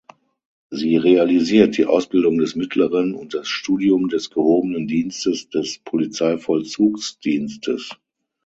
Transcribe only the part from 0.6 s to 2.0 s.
Sie realisiert die